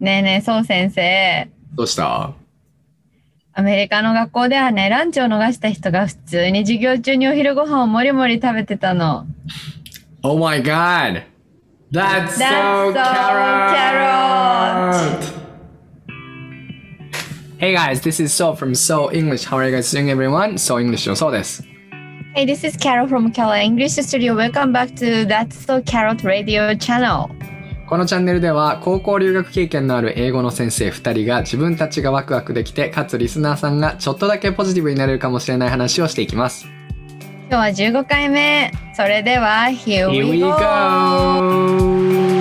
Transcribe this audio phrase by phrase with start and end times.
[0.00, 1.50] ねえねえ、そう先生。
[1.74, 2.32] どうした
[3.52, 9.26] アメリカの学校ではね、ランチを逃した人が普通に授業中にお昼ご飯をもりもり食べてたの。
[10.22, 11.24] Oh my god!
[11.92, 12.94] That's, That's so, so
[13.74, 14.94] carrot!
[17.58, 19.44] Hey guys, this is So from So English.
[19.44, 20.54] How are you guys doing everyone?
[20.54, 21.62] So English のそうです。
[22.34, 24.34] Hey, this is Carol from Carol English Studio.
[24.34, 27.28] Welcome back to That's So Carrot Radio channel.
[27.90, 36.68] このチャンネルでは高校留学経験のある英語の先生2人が自分たちがワクワクできてかつリスナーさんがちょっとだけポジティブになれるかもしれない話をしていきます。
[37.50, 38.70] 今日は15回目。
[38.94, 42.39] それでは、Here we go!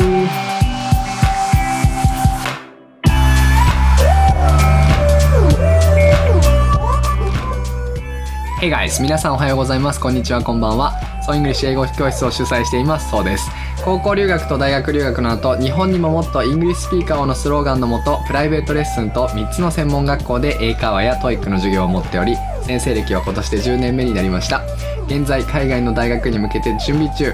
[8.60, 9.02] Hey guys!
[9.02, 10.02] 皆さんおはようございます。
[10.02, 10.92] こんにちは、こんばんは。
[11.24, 13.10] ソイングリッシュ英語教室を主催しています。
[13.10, 13.50] そうです。
[13.86, 24.62] 高校留学と大学留学の後、日本にももっと English speaker をのスローガンのもと、プライベートレッスンと3つの専門学校で英会話や TOEIC の授業を持っており、先生歴は今年で10年目になりました。
[25.06, 27.34] 現在、海外の大学に向けて準備中。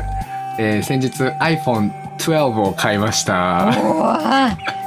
[0.60, 3.72] えー先日 iPhone iPhone12 を買いました。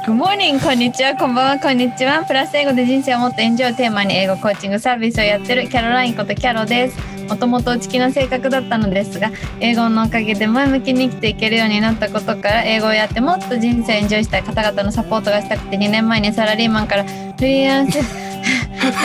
[0.05, 0.61] Good morning!
[0.61, 2.23] こんにちは、こんばんは、こんにちは。
[2.25, 6.97] プラス英語で人生をもっとエンジョイをテーマに英語コーチングサービスをやってるキャロラインことキャロです。
[7.29, 17.09] もともと内気な性格だったのですが、英語のおかげで前向きに生きていけるようになったことから、英語をやってもっと人生をエンジョイしたい方々のサポートがしたくて2年前にサラリーマンからフ
[17.45, 17.99] リーランス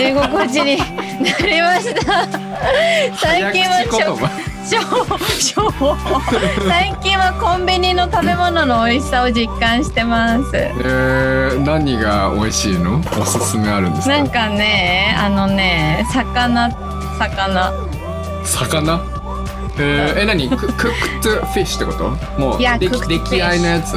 [0.01, 2.27] 英語コーチになりました。
[3.17, 4.81] 最近は口最
[7.03, 10.51] 近はコンビニの食べ物の美味しさを実感してます。
[10.55, 12.99] えー、何が美味しいの？
[13.21, 14.17] おすすめあるんですか？
[14.17, 16.71] なんかね、あのね、魚、
[17.19, 17.73] 魚。
[18.45, 19.01] 魚？
[19.79, 20.49] えー、え何？
[20.49, 22.41] ク cooked fish ってこと？
[22.41, 23.93] もういや出来合いのやつ？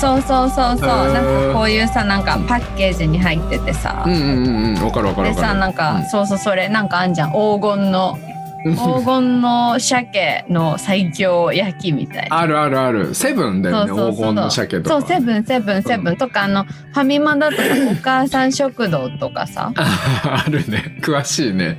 [0.00, 0.88] そうそうそうそう。
[0.88, 1.12] へー。
[1.12, 4.04] なんかこういうさ、なんかパッケージに入っててさ。
[4.06, 4.12] うん。
[4.12, 4.84] うんうんうん。
[4.84, 7.32] わかるわかるでさ、なんか、そうそう、それ、なんかあんじゃん。
[7.32, 8.33] 黄金の、うん
[8.64, 12.38] 黄金の鮭の最強焼きみたいな。
[12.38, 13.14] あるあるある。
[13.14, 15.00] セブンだよねそうそうそう黄金の鮭とか。
[15.00, 16.16] そう、セブン、セブン、セブン。
[16.16, 17.62] とか、あの、ファミマだとさ、
[17.92, 19.72] お母さん食堂とかさ。
[19.76, 20.98] あ あるね。
[21.02, 21.76] 詳しいね。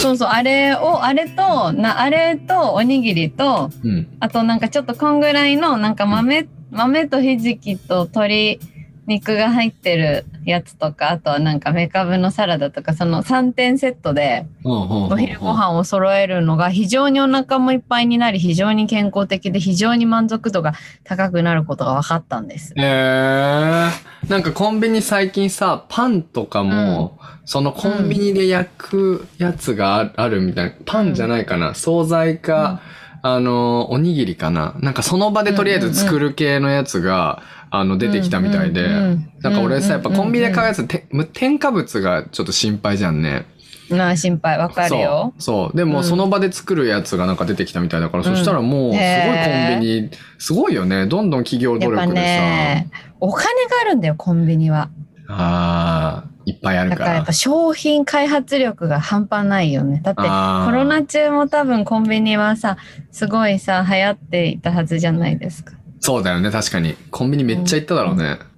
[0.00, 4.06] そうそう、あれを、あれと、な、あれと、おにぎりと、うん。
[4.20, 8.60] あとなんかちょっとこんぐらいのなんか豆、豆とひじきと鶏
[9.06, 22.72] 肉が入ってるやつとか、あとはなんかメカブのサラダとか、その3点セットでおお昼ご飯を揃えるのが非常にお腹もいっぱいになり、非常に健康的で非常に満足度が高くなることが分かったんです。
[22.76, 30.72] えー、なんかコンビニ最近さパンとかも、そのコンビニで焼くやつがああるみたいな。
[30.86, 32.80] パンじゃないかな、惣菜か、
[33.26, 43.46] あのおにぎりかななんかその場でとりあえず作る系のやつが、あの出てきたみたいで、なんか俺さやっぱコンビニで買ううやつてむ添加物がちょっと心配じゃんね。
[43.88, 45.32] なあ心配わかるよ。
[45.38, 45.68] そう。
[45.68, 45.76] そう。
[45.76, 51.06] でも、うんその場で作るやつがなんか出てきたみたいだから、そしたらもう、すごいコンビニ、すごいよね。
[51.06, 52.12] どんどん企業努力でさ。
[52.12, 54.90] ね、お金があるんだよ、コンビニは。
[55.28, 56.96] ああ、いっぱいあるか。
[56.96, 60.00] だかららやっぱ商品開発力が半端ないよね。
[60.02, 60.26] だってコ
[60.72, 62.76] ロナ中も多分コンビニはさ、
[63.10, 65.74] すごいさ、流行っていたはずじゃないですか。
[66.00, 66.94] そうだよね、確かに。
[67.10, 68.24] コンビニめっちゃ行っただろうね。
[68.24, 68.53] うんうん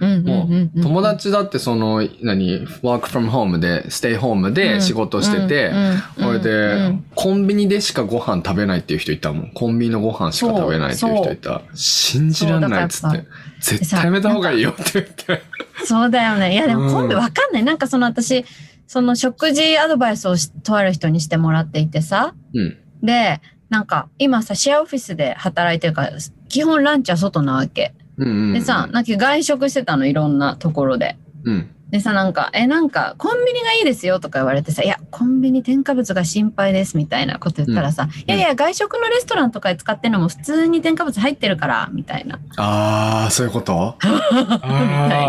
[0.00, 5.72] もう友達だってその、何、ワークフロムホームで、ステイホームで仕事してて、
[6.16, 9.50] これで、コンビニでしかご飯食べないっていう人いたもん。
[9.52, 11.62] コンビニのご飯しか食べないっていう人いた。
[11.74, 13.24] 信じらんないっつって。
[13.60, 15.42] 絶対やめた方がいいよって言って。
[15.84, 16.52] そうだよね。
[16.52, 17.64] いやでもコンビうんわかんない。
[17.64, 18.44] なんかその私、
[18.86, 22.34] その食事アドバイスをしとある人にしてもらっていてさ。
[22.54, 22.76] うん。
[23.02, 26.10] で、なんか今さ、シェアオフィスで働いてるから、
[26.48, 27.94] 基本ランチは外なわけ。
[28.18, 28.52] うんうんうん。
[28.54, 31.16] でさ、なんか外食してたの、いろんなところで。
[31.44, 31.70] うん。
[31.90, 42.40] でさ、なんか、え、なんか、コンビニがいいですよとか言われてさ、いや、コンビニ添加物が心配ですみたいなこと言ったらさ、いやいや、外食のレストランとかで使ってるのも普通に添加物入ってるから、みたいな。
[42.58, 43.96] ああ、そういうこと？
[44.02, 44.10] たい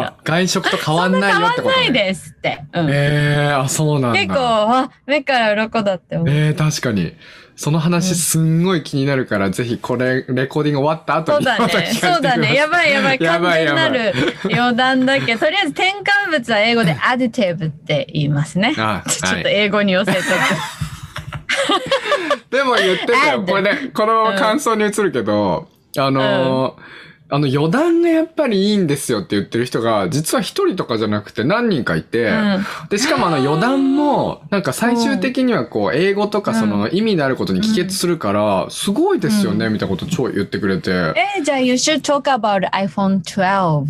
[0.02, 2.66] な外食と変わんないよってこと、ね、ないですって。
[2.74, 2.90] うん。
[2.90, 4.20] ええー、あ、そうなんだ。
[4.20, 6.30] 結構、あ、目から鱗だって思う。
[6.30, 7.14] えー、確かに。
[7.60, 11.60] その話すんごい気になるから、ぜひこれ、レコーディング終わった後にそうだね。
[11.60, 12.56] また聞かせてくださいそうだね。
[12.56, 13.18] やばいやばい。
[13.22, 14.14] や完全なる
[14.46, 18.74] 余談だけど、とりあえず添加物は英語でアディティブって言いますね。
[18.78, 19.44] あちょっはい。
[19.44, 20.24] と英語に寄せとく。
[22.50, 23.44] でも言ってたよ。
[23.44, 25.68] これね、この感想に移るけど、
[25.98, 26.84] あのー
[27.32, 40.92] あの余談がやっぱりいいんですよって言ってる人が、実は一人とかじゃなくて何人かいて、うんで、しかもあの余談も、なんか最終的にはこう、英語とかその意味のあることに帰結するから、すごいですよね、みたいなこと超言ってくれて。
[40.92, 43.86] えー、じゃあ you should talk about iPhone 12。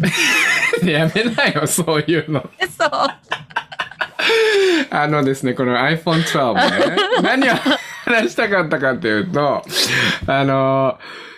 [0.89, 2.41] やめなよ、そういうの。
[2.77, 2.89] そう。
[4.91, 7.53] あのですね、この iPhone 12ね、 何を
[8.05, 9.63] 話したかったかっていうと、
[10.27, 10.97] あの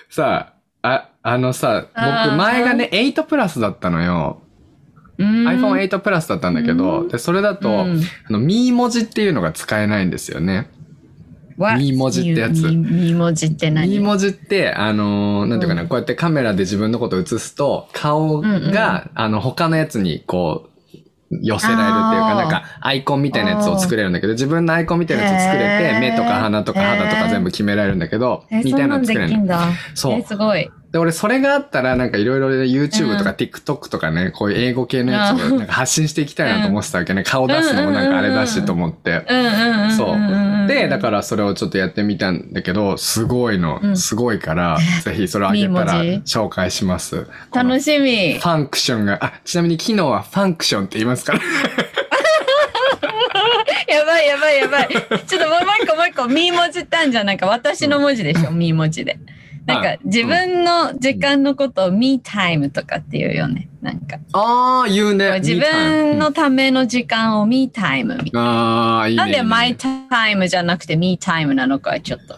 [0.09, 4.41] さあ、あのさ、僕前がね、8プラスだったのよ。
[5.17, 5.47] うん。
[5.47, 7.07] iPhone8 プラスだったんだけど、うん。
[7.07, 8.01] で、それだと、うん。
[8.27, 10.69] あの、ミー文字っていうのが使えないんですよね。
[11.77, 12.63] ミー文字ってやつ。
[12.63, 13.87] ミー文字って何？
[13.87, 18.63] ミー文字って、あのーなんていうかな、うんこうやってカメラで自分のことを映すと、顔が、うん。
[18.65, 18.77] うん
[19.13, 20.71] あの、他のやつにこう、
[21.41, 29.37] 寄せられるっていうか、なんか、アイコンみたいなやつを作れるんだけど、自分のアイコンみたいなやつを作れて、目とか鼻とか肌とか全部決められるんだけど、えー、みたいなの作れるの。
[29.37, 29.67] きんだ。
[29.93, 30.13] そう。
[30.13, 30.69] えーすごい。
[30.91, 37.23] で、俺それがあったら、なんかいろいろ YouTube とかうん TikTok とかね、こういう英語系のやつうんをなんか発信していきたいなと思ってたわけね。
[37.23, 39.25] 顔出すのもなんかあれだしと思って。
[39.29, 39.91] うんうんうんうん。
[39.91, 40.67] そう。
[40.67, 47.25] で、だら、からそれをちょっとやってみたんだけど、すごいの、うんすごいから、ぜひそれをあげたら紹介します。
[47.53, 48.41] 楽しみフ。
[48.41, 51.39] ァンクションが、あ、ちなみに昨日はファンクションって言いますから。
[53.87, 54.89] やばいやばいやばい。
[55.25, 57.27] ちょっともう一個もう一個、ミー文字ってあるじゃん。
[57.27, 59.17] なんか私の文字でしょ、ミー文字で。
[59.65, 63.67] なんあか自分の時間のことをミータイムとかって言うよね。
[63.81, 64.17] なんか。
[64.33, 65.39] あー、言うね。
[65.39, 69.17] 自分のための時間をミータイムみたいあー、いいね。
[69.17, 69.23] な。
[69.25, 72.35] なんでマイタイムじゃなくてミータイムなのかちょっと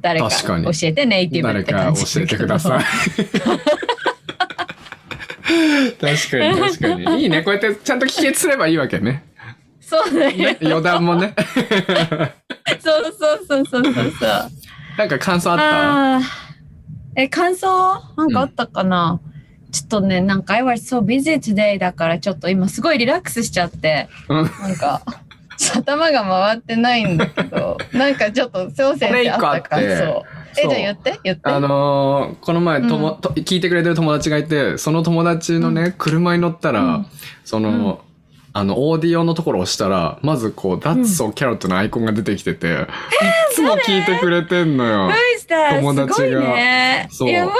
[0.00, 2.84] 誰か教えてネイティブって誰か感じ教えてください。
[6.00, 7.22] 確かに確かに。
[7.22, 7.42] いいね。
[7.42, 9.24] こうやってちゃんと帰結すればいいわけね。
[9.80, 10.36] そうだよ。
[10.36, 11.34] ね余談もね。
[12.80, 14.50] そうそうそうそうそうそう。
[14.96, 16.43] なんか感想あっああー。
[17.16, 17.68] え、感想
[18.16, 19.20] なんかあったかな、
[19.70, 24.50] ちょっとね、なんか I was so busy today だからちょっと今すごいリラックスしちゃって、たうん。
[24.62, 25.02] なんか、
[25.74, 30.24] 頭が回ってないんだけど、 なんかちょっと、そう先生あった感想。
[30.56, 31.42] え、じゃあ言って言って。
[31.50, 37.06] あのーこの前とも、と聞いてくれてる友達がいて、その友達のね、車に乗ったら、うん。
[37.44, 38.00] その、
[38.56, 42.86] あの、オーディオのところを押したら、まずこう、That's so carrot のアイコンが出てきてて、いっ
[43.52, 45.10] つも聞いてくれてんのよ。
[45.80, 47.08] 友達がね。
[47.10, 47.58] そうやばくな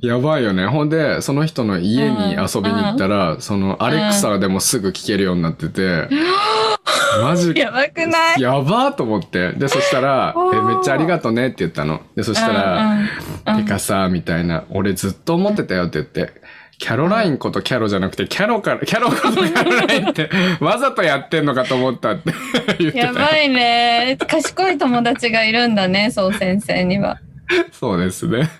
[0.00, 0.06] い？
[0.06, 0.66] やばいよね。
[0.66, 6.08] ほんで、その人の家に遊びに行ったら、その、アレクサでもすぐ聞けるようになってて、
[7.20, 8.40] マジ やばくない？
[8.40, 9.52] やばーと思って。
[9.54, 12.00] で、そしたらお、え、ーめっちゃありがとねって言ったの。
[12.14, 16.32] で、そしたら、てかさ、みたいな、俺ずっと思ってたよって言って、
[16.82, 22.32] キャロラインことキャロじゃなくて、キャロから、キャロことキャロラインって、 わざとやってんのかと思ったって
[22.80, 23.06] 言ってたよ。
[23.06, 24.18] やばいね。
[24.26, 27.20] 賢い友達がいるんだね、そう先生には。
[27.70, 28.50] そうですね。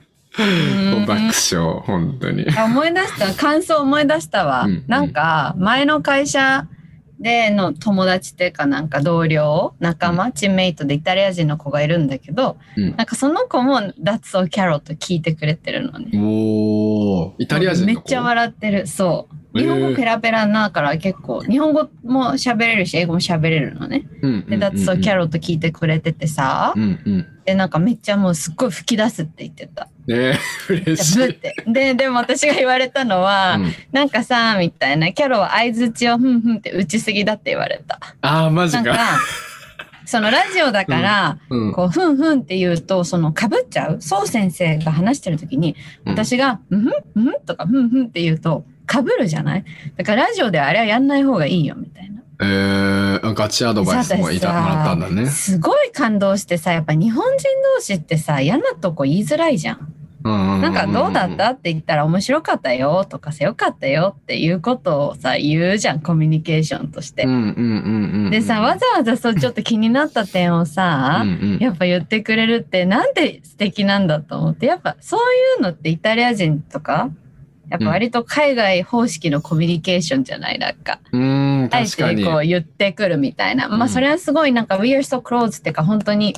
[0.40, 2.46] ん爆笑、本当に。
[2.56, 6.66] あ思い出した感想思い出したわ、うんなんか前の会社
[7.20, 12.96] での友達っていうかなんか同僚仲間、チームメイトでイタリア人の子がいるんだけどうん。
[12.96, 16.10] なんかその子も「That's so Carol」と聞いてくれてるのね。
[16.14, 18.86] おー、イタリア人めっちゃ笑ってる。
[18.86, 19.58] そう。
[19.58, 24.08] 日本語ペラペラなから結構日本語も喋れるし英語も喋れるのね。
[24.22, 26.72] うんで「That's so Carol」と聞いてくれててさ。
[26.74, 27.26] うんうん。
[27.44, 30.38] でなんかめっちゃもうすっごい吹き出すって言ってたねえ、
[30.68, 31.16] 嬉し
[31.66, 31.72] い。
[31.72, 37.98] ででも私が言われたのは、うんなんかさ、みたいな、キャロは相づちをふんふんって打ちすぎだって言われた。
[38.22, 38.84] ああ、マジか。
[38.84, 38.98] か、
[40.04, 41.72] そのラジオだから、うん。
[41.72, 43.98] こう、ふんふんって言うと、その、被っちゃう。
[44.00, 49.64] そう先生が話してる時に、うん私が、うんふんうんふんとか、ふんふんって言うと、被るじゃない？
[49.96, 51.91] だからラジオではあれはやんない方がいいよ、みたいな。
[52.42, 55.26] えー、ガチアドバイスもいたさもらったんだね。
[55.26, 59.88] すごい感動してさ、やっぱ日本人同士ってさ、嫌なとこ言いづらいじゃん。
[60.24, 67.26] ななんかどうだったって言ったら面白かったよとかさよかったよっていうことをさ言うじゃんコミュニケーションとして。
[68.30, 71.24] でさわざわざそうちょっと気になった点をさ、
[71.58, 75.24] やっぱ言ってくれるってなんて素敵なんだと思ってやっぱそうい
[75.58, 77.10] うのってイタリア人とか
[77.68, 80.58] やっぱ割と海外方式のコミュニケーションじゃない？
[80.60, 81.00] なんか。
[81.10, 82.30] うーん、あえ確かにて。
[82.30, 83.68] こう言ってくるみたいな。
[83.68, 86.34] うんまあそれはすごいなんか We are so close っていうか本当に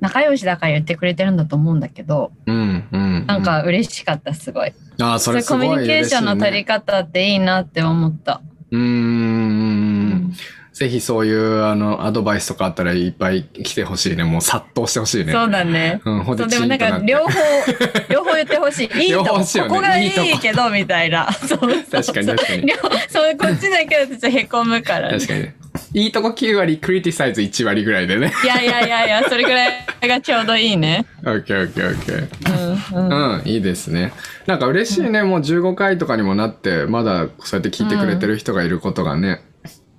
[0.00, 3.26] 仲良しだから言ってくれてるんだと思うんだけど、うんうん。
[3.26, 4.72] なんか嬉しかったすごい。
[5.00, 6.92] ああ、それすごいミュニケーションの取り方。
[6.92, 8.42] 方っていいなって思った。
[8.70, 10.32] うーん。
[10.76, 14.24] ぜひそういう、あの、アドバイスとかあったらいっぱい来てほしいね。
[14.24, 15.32] もう殺到してほしいね。
[15.32, 16.02] そうだね。
[16.04, 17.30] うん、ほんででもなんか両方、
[18.12, 19.06] 両方言ってほしい。
[19.06, 21.32] いいとこ、ねここがいいけど、みたいな。
[21.48, 22.74] そうそう確かに確かに両
[23.08, 25.18] そう、こっちだけだとちょっとへこむから、ね。
[25.18, 25.56] 確かにね。
[25.94, 28.30] いいとこ9割、クリティサイズ1割ぐらいでね。
[28.44, 31.06] いやいやいやいや、それぐらいがちょうどいいね。
[31.24, 32.92] オッケーオッケーオッケー。
[32.92, 33.38] うんうん。
[33.38, 34.12] うん、いいですね。
[34.44, 35.22] なんか嬉しいね。
[35.22, 39.40] もう15回とかにもなって、まだそうやって聞いてくれてる人がいることがね。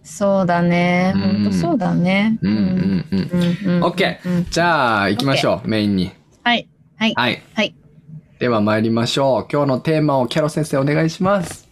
[0.07, 1.11] そうだね。
[1.15, 2.39] うん本当そうだね。
[2.41, 3.29] うん、うん、うん。
[3.65, 3.83] うんうん。
[3.83, 4.49] オッケうんー。
[4.49, 5.67] じゃあ、行きましょう。
[5.67, 6.11] メインに。
[6.43, 6.67] はい。
[6.97, 7.13] はい。
[7.15, 7.43] はい。
[7.53, 7.75] はい。
[8.39, 9.47] では参りましょう。
[9.51, 11.67] 今日のテーマをキャロ先生お願いします。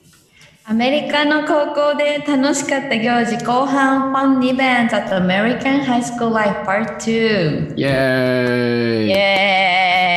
[0.67, 10.14] アメリカの高校で楽しかった行事後半 Fun Events at American High School Life Part 2イエーイイエーイ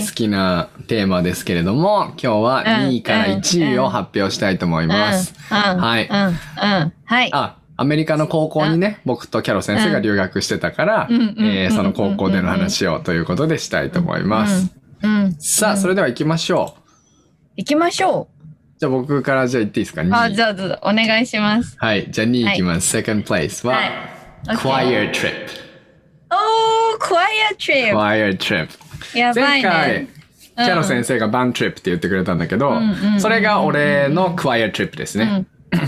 [0.00, 5.34] 大好きなテーマですけれども、今日は2位から1位を発表したいと思います。
[5.48, 7.30] はいはい。
[7.32, 14.70] あ、アメリカの高校にね、僕とキャロ先生が留学してたから、えーその高校での話をということでしたいと思います。
[15.38, 16.80] さあ、それでは行きましょう。
[17.56, 18.28] 行きましょ
[18.80, 20.02] じゃあ僕からじゃあ言っていいですか？
[20.02, 20.06] う。
[20.06, 21.76] あ、2位じゃあ、どうぞお願いします。
[21.78, 22.96] はい、じゃあ2位行きます。
[22.96, 23.80] second place は、は
[24.54, 24.56] い。
[24.56, 25.32] choir trip。
[26.30, 27.92] おー、Quiet Trip。
[27.94, 28.68] choir trip。
[29.14, 30.08] やばい前回、ね。
[30.56, 32.80] キャロ先生がバントリップって言ってくれたんだけど、
[33.18, 35.46] それが俺のクワイアトリップですね。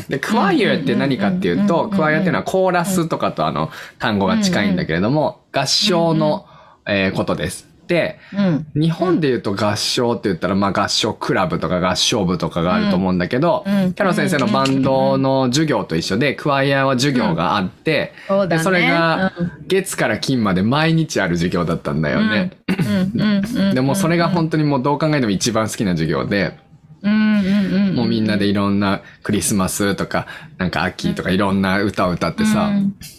[0.09, 6.47] で、クワイアって何かっていうと、クワイアっていうのはコーラスとかとあの単語が近いんだけれども、合唱の、
[6.87, 7.69] えーことです。
[7.87, 8.81] で、うん。
[8.81, 18.57] 日本で言うと合唱って言ったら、まあ合唱クラブとか合唱部とかがあると思うんだけど、うんキャロ先生のバンドの授業と一緒で、クワイアは授業があって、そね。
[18.57, 22.53] でそれがうん月から金まで毎日ある授業だったんだよね。
[22.69, 23.75] うん、うん、うん。
[23.75, 26.66] でもそれが本当にもうどう考えても一番好きな授業で、うん、うん、うん。
[27.03, 30.27] もうみんなでいろんなクリスマスとか、
[30.59, 32.73] なんか秋とかいろんな歌を歌ってさ、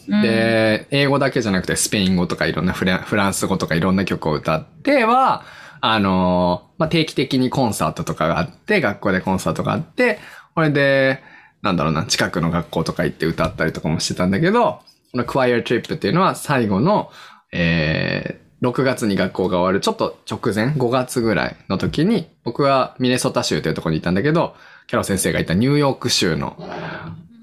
[0.07, 5.43] うん、で、英語だけじゃなくてスペイン語とかいろんなフラフランス語とかいろんな曲を歌っては、
[5.79, 10.19] あのーまあ、定期的にコンサートとかがあって、学校でコンサートがあって、
[10.55, 11.21] これで、
[11.61, 14.81] なんだろうな、近くの学校とか行って歌ったりとかもしてたんだけど、
[15.11, 17.11] このクワイアトリップっていうのは最後の、
[17.51, 24.55] えー、6月に学校が終わるちょっと直前、5月ぐらいの時に、僕はミネソタ州というところにいたんだけど、
[24.87, 26.55] キャロ先生がいたニューヨーク州の、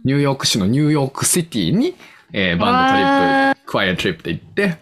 [0.04, 1.94] ニューヨーク市のニューヨークシティに、
[2.32, 4.78] えーバンドトリップ、クワイアトリップで行って、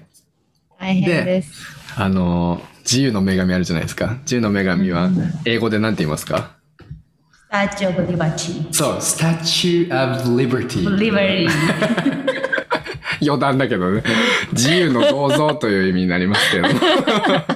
[0.79, 1.53] 大変です。
[1.97, 4.17] あのー自由の女神あるじゃないですか。
[4.23, 5.09] 自由の女神は、
[5.45, 6.57] 英語で何て言いますか
[7.53, 8.73] ？Statue of Liberty。
[8.73, 10.89] そう、Statue of Liberty。
[10.89, 11.49] Liberty。
[13.23, 14.02] 余談だけどね。
[14.52, 16.69] 自由の銅像という意味になりますけど。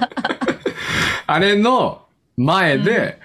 [1.27, 2.01] あれの
[2.37, 3.19] 前で、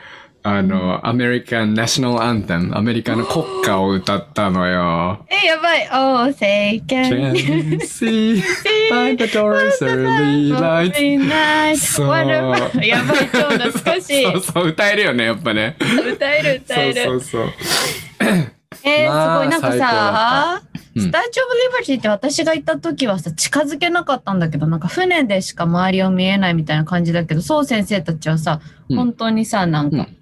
[0.44, 5.24] あの、アメリカンナショナルアンテム、アメリカの国歌を歌ったのよ。
[5.30, 5.88] え、やばい。
[5.92, 8.42] Oh, say can Can see
[8.90, 11.76] by the door's early light?
[11.76, 12.62] そう やばい、
[13.32, 14.24] 超懐かしい。
[14.24, 15.76] そうそう、歌えるよね、やっぱね。
[15.78, 17.02] 歌える、歌える。
[17.04, 17.48] そうそうそう。
[18.84, 19.48] えすごい。
[19.48, 30.16] なんかさ、うんスタチュオブリバティって私が行った時はさ、近づけなかったんだけど、なんか船でしか周りを見えないみたいな感じだけど、そう先生たちはさ、うん本当にさ、なんかうん、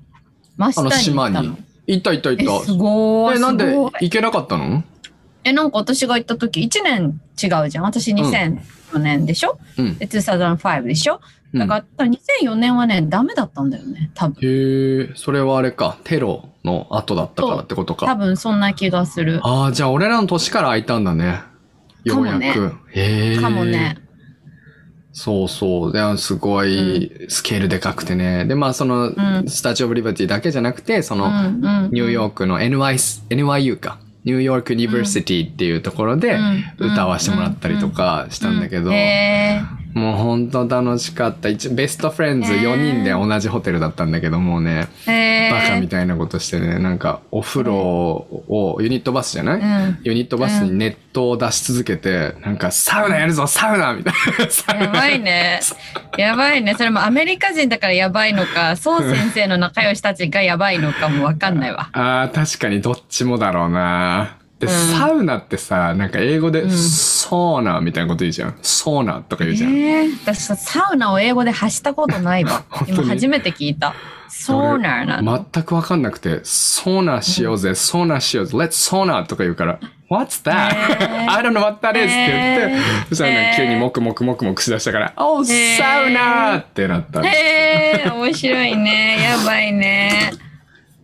[0.57, 1.59] 真下あのに行ったの。
[1.87, 3.35] 行った行ったえ、行っすごた。
[3.35, 3.37] い。
[3.39, 4.85] え、なんですごい行けなかったの？
[5.43, 7.85] え、なんか私が行った時、1年違うじゃん。
[7.85, 9.99] 私2004年でしょ、うん。
[9.99, 11.21] で、2005でしょ？
[11.55, 14.11] だから、2004年はね、ダメだったんだよね。
[14.15, 14.35] 多分。
[14.41, 18.15] へえ、それはあれか、テロの後だったからってこと多か。
[18.15, 19.41] 分そんな気がする。
[19.43, 21.41] ああ、じゃあ俺らの年から開いたんだね。
[22.05, 22.73] ようやかもねく。
[22.93, 23.37] へえ。
[23.39, 23.99] かもね。
[25.13, 25.93] そうそう。
[25.93, 28.45] で、すごいスケールでかくてね。
[28.45, 33.99] で、まあその、んスタジオブリバティだけじゃなくて、その、うんうんニューヨークの NY NYU か。
[34.25, 39.63] ニューヨーク・ユニバーシティっていうところでうん歌わせてもらったりとかしたんだけど、へ
[39.95, 41.49] もう本当楽しかった。
[41.49, 54.15] 一ベストフレンズ4人で同じホテルだったんだけど、もうね、バカみたいなことしてね、なんかお風呂を、ユニットバスじゃない、うんユニットバスにネットを出し続けて、なんかサウナやるぞ、サウナみたい
[54.79, 54.85] な。
[54.85, 55.61] やばいね。
[56.17, 56.75] やばいね。
[56.75, 61.89] それもアメリカ人だからやばいのか、そう先生の仲良したちがやばいのかもわかんないわ。
[61.93, 64.40] ああ、確かにどっちもだろうな。
[64.61, 68.59] で、うんサウナってさ、なんか英語で、ソーナみたいなこと言うじゃん。
[68.61, 69.75] ソーナとか言うじゃん。
[69.75, 72.63] えー、私さ、サウナを英語で発したことないわ。
[72.87, 73.95] 今初めて聞いた。
[74.29, 75.47] ソーナーなの。
[75.53, 87.37] 全くわかんなくて、ソーナしようぜ、ソーナしようぜ、Let's ソーナとか言うから、What's that?、へ ー I don't know what that is って言って、そしたらね、急にモクモクモクモクしだしたから、Oh, サウナってなったんです。
[87.37, 89.23] へえ、面白いね。
[89.23, 90.33] やばいね。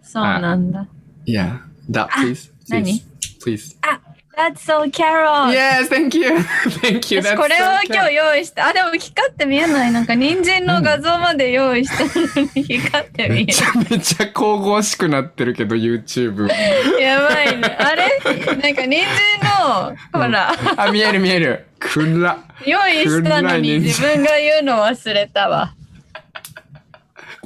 [0.03, 0.87] そうなんだ。
[1.27, 1.59] Yeah,
[1.91, 2.51] that please.
[2.69, 3.03] 何？
[3.47, 3.77] Please.
[3.83, 4.01] あ、
[4.37, 5.51] That's so Carol!
[5.51, 6.37] Yes, thank you!
[6.83, 7.23] thank you!
[7.23, 9.93] これを今日用意して、あ、でも光って見えない。
[9.93, 12.05] なんか人参の画像まで用意した
[12.41, 16.49] のに光って見えめちゃめちゃ神々しくなってるけど、YouTube。
[16.49, 16.51] る。
[17.01, 17.77] やばいね。
[17.79, 18.21] あれ？
[18.57, 19.07] なんか人参
[19.43, 21.67] の、ほら、あ、見える見える。
[21.79, 22.39] 暗っ。
[22.67, 25.73] 用意したのに自分が言うの忘れたわ。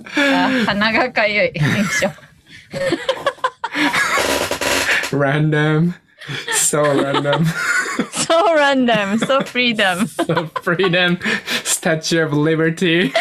[0.17, 1.47] あ鼻がかゆい。
[1.47, 2.11] よいしょ。
[5.13, 5.95] Random.
[6.55, 7.45] So random.
[8.13, 10.07] So random, so freedom.
[10.07, 11.19] So freedom.
[11.65, 13.13] Statue of Liberty.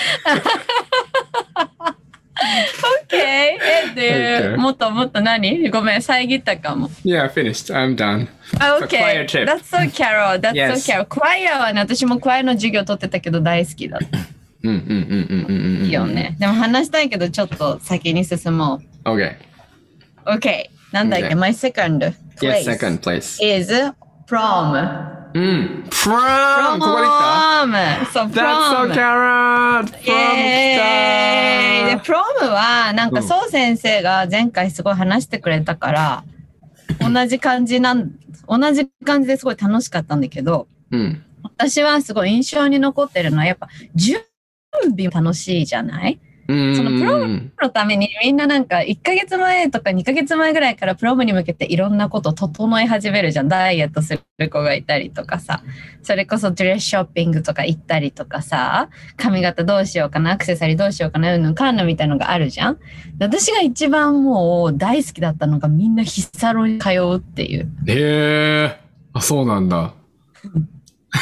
[2.40, 3.16] OK!
[3.16, 3.60] え、
[3.96, 6.90] で、OK もっともっと何ごめん、遮ったかも。
[7.04, 7.74] Yeah, finished.
[7.74, 8.28] I'm done.
[8.60, 8.98] あ、So OK!
[8.98, 9.46] choir trip.
[9.46, 10.40] That's so Carol.
[10.40, 10.76] That's Yes.
[10.82, 11.06] so Carol.
[11.06, 14.18] クワイアはね、私もクワイアの授業取ってたけど大好きだった
[14.64, 14.88] うんうんうん
[15.30, 15.90] うんうんうん。
[15.90, 16.36] よね。
[16.40, 19.36] でも話したいけど、ちょっと先に進も Okay.
[20.26, 20.30] う。
[20.92, 23.44] なんだっけ？My second Yes, place second place.
[23.44, 23.72] is
[24.28, 25.18] prom.
[25.32, 25.86] うん。
[25.90, 26.80] Prom!
[26.80, 28.06] ここで来た prom!
[28.12, 28.94] そう、That's so prom!
[28.94, 29.86] Karen!
[29.86, 36.24] イ Prom エーイで、来プロムは、なんか、うんそう先生が前回すごい話してくれたから、
[37.00, 38.12] 同じ感じなん、
[38.48, 41.24] 同じ感じですごい楽しかったんだけど、たうん。
[41.44, 44.20] 私はすごい印象に残ってるのは、やっぱ、準
[44.98, 46.14] 備も楽しいじゃない？
[46.14, 46.20] うん。
[46.50, 53.48] そのプロムのためにみんななんか1ヶ月前とか2ヶ月前ぐらいからプロムに向けていろんなことを整え始めるじゃん。
[53.48, 55.62] ダイエットする子がいたりとかさ。
[56.02, 58.90] それこそドレスショッピングとか行ったりとかさ。
[59.16, 62.80] 髪型どうしようかな、アクセサリーどうしようかな、うんぬんかんぬんみたいなのがあるじゃん。
[63.20, 67.72] で私が一番もう大好きだったのがみんなヒサロに通うっていう。
[67.86, 68.80] へえ。
[69.14, 69.94] あ、そうなんだ。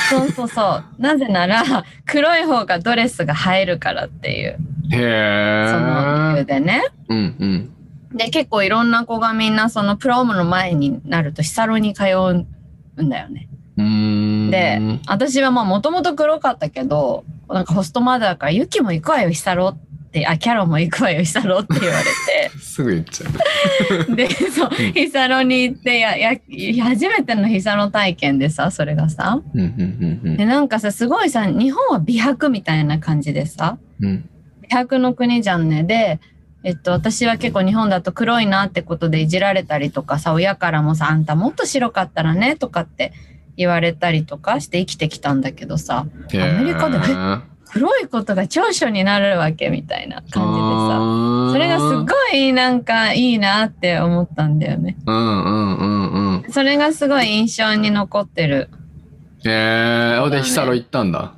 [0.10, 1.01] そうそうそう。
[1.01, 1.63] なぜなら
[2.05, 4.57] 黒い方がドレスが映えるからっていう、
[4.91, 6.46] へその理由え。
[6.46, 6.84] でね。
[7.10, 8.17] うんうん。
[8.17, 12.34] で、結構いろんな子がみんなそのプロムの前になるとヒサロに通う
[13.03, 13.50] んだよね。
[13.77, 14.51] うーん。
[14.51, 19.77] で、私はまあもともと黒かったけど、なんかホストマザーからユキも行くわよ、ヒサロっ
[20.12, 22.03] て、あ、キャロも行くわよ、ヒサロって言われ
[22.60, 24.06] すぐ言っちゃう。
[24.06, 24.15] て。
[24.27, 26.32] で、そう、ヒサロに行って、や、や、
[26.84, 29.41] 初めてのヒサロ体験でさ、それがさ。
[29.53, 34.29] うんうんうんで、なんかさ、すごいさ、日本は美白みたいな感じでさ、うん。
[34.67, 34.75] うん。
[34.75, 35.83] 美白の国じゃんね。
[35.83, 36.19] で、
[36.63, 43.13] えっと、私は結構日本だと黒いなってことでいじられたりとかさ、親からもさ、あんたもっと白かったらね、とかって
[43.55, 47.00] 言われたりとかして生きてきたんだけどさ、アメリカで
[47.71, 54.97] 黒いことが長所になるわけみたいな感じでさ、それがすっごいなんかいいなって思ったんだよね。
[55.05, 56.51] うんうんうんうん。
[56.51, 58.69] それがすごい印象に残ってる。
[59.45, 60.19] へえ。
[60.21, 61.36] あ、で、ヒサロ行ったんだ。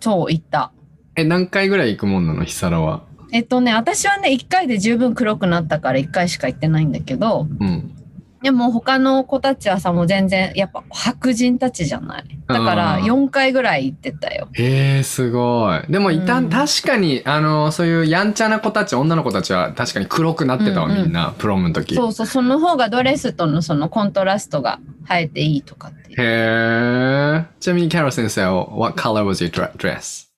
[0.00, 0.72] そう言った。
[1.16, 2.44] え、何回ぐらい行くもんなの？
[2.44, 3.02] ヒサロは。
[3.32, 7.94] えっとね、私はね、1回で十分黒くなったから1回しか行ってないんだけど、うん。
[8.42, 12.24] でも他の子たちはさ、もう全然、やっぱ白人たちじゃない？
[12.48, 14.48] だからうん4回ぐらい行ってたよ。
[14.54, 15.92] へえ、すごい。
[15.92, 21.94] でもいた、うん確かに、あの、そういうやんちゃな子たち、女の子たちは確かに黒くなってたわ、うんうんみんな、プロムの時。
[21.94, 26.10] そうそう、その方がドレスとのそのコントラストが映えていいとかって。
[26.10, 27.44] へえ。
[27.60, 30.28] ちなみにキャロル先生は、what color was your dre- dress?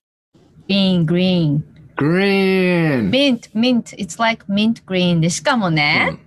[0.67, 1.63] グリーン、グリーン。
[1.97, 3.09] Green!
[3.09, 6.25] mint, mint, it's like mint green で、しかもね、うんうん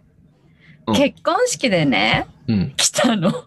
[0.95, 2.73] 結婚式でね、うん。
[2.79, 3.45] 着たの。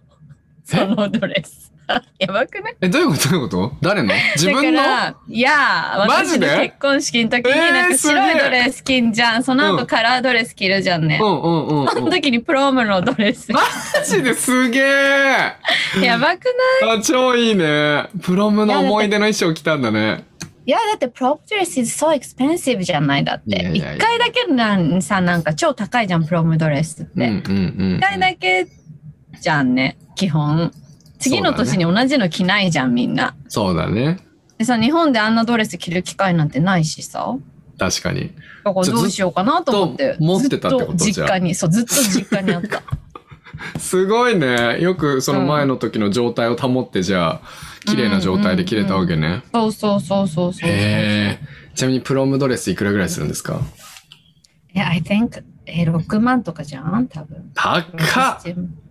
[0.63, 1.73] そのドレス。
[2.19, 2.75] やばくない？
[2.81, 3.29] え、どういうこと？
[3.29, 3.73] どういうこと？
[3.81, 4.13] 誰の？
[4.37, 4.79] 自分の？
[4.79, 6.45] だから、いや、マジで？
[6.47, 9.43] 私の結婚式の時にえーなんか白いすげえドレス着んじゃん。
[9.43, 11.19] そのうん後カラードレス着るじゃんね。
[11.19, 12.11] うんうんうん、そのうん。
[12.11, 13.51] 時にプロムのドレス。
[13.51, 13.61] マ
[14.05, 15.55] ジですげえ
[16.03, 16.45] やばく
[16.83, 16.99] ない？
[16.99, 18.05] あ、超いいね。
[18.21, 20.25] プロムの思い出の衣装着たんだね。
[20.71, 23.71] いや、だってプロムドレス is so expensive じゃないだって。
[23.73, 27.11] 一回だけなんさ、なんか超高いじゃん、プロムドレスって。
[27.13, 27.97] うんうんうん。
[27.97, 28.65] 一回だけ
[29.41, 30.71] じゃんね、基本。
[31.19, 33.35] 次の年に同じの着ないじゃん、みんな。
[33.49, 34.19] そうだね。
[34.59, 37.35] でさ、日本であんなドレス着る機会なんてないしさ。
[37.77, 38.31] 確かに。
[38.63, 40.17] だからどうしようかなと思ってずっ。
[40.19, 42.81] と持ってたってこと実家に、そう、ずっと実家にあった。
[43.77, 44.79] すごいね。
[44.79, 49.43] よくその前の時の状態を保って、じゃあ、綺麗な状態で着れたわけね。
[49.53, 50.69] そうそうそうそうそう。
[50.69, 51.39] へえ。
[51.75, 53.61] ちなみにプロムドレスいくらぐらいするんですか？
[54.73, 57.07] いや、I think、え、6万とかじゃん？
[57.07, 57.51] 多分。
[57.55, 57.83] 高っ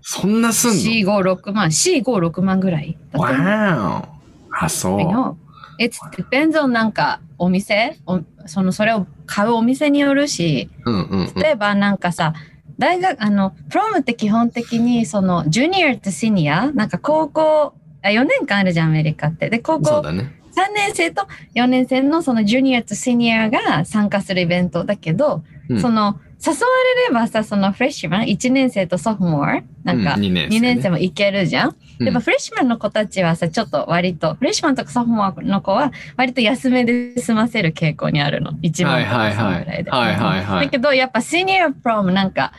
[0.03, 1.69] そんなすんの ?4、5、6万。
[1.69, 2.97] 4、5、6万ぐらい。
[3.13, 4.09] わー
[4.53, 5.37] あ、そう。
[5.83, 7.97] It depends on なんかお店？
[8.07, 11.35] おそのそれを買うお店によるし、うんうんうん。
[11.35, 12.35] 例えばなんかさ、
[12.79, 19.51] 大学、あの、プロムって基本的にその、ジュニアとシニア、なんか高校、あ4年間あるじゃん、アメリカって。
[19.51, 20.33] で、高校そうだね。
[20.51, 26.59] 3年生と4年生のそのジュニアとシニアが参加するイベントだけど、うんその誘わ
[26.97, 31.69] れればさ、そのフレッシュマン、1年生とソフモア、なんかうん二年生ね2年生もいけるじゃん。
[32.01, 38.53] うんやっぱフレッシュマンの子たちはさ、ちょっと割と、フレッシュマンとかソフモアの子は割と安めで済ませる傾向にあるの。
[38.53, 39.91] 1万とかそのぐらいで。
[39.91, 42.55] はいはいはいだけど、やっぱシニアプロムなんか、